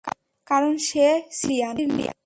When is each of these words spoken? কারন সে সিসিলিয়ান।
কারন 0.47 0.73
সে 0.87 1.05
সিসিলিয়ান। 1.37 1.75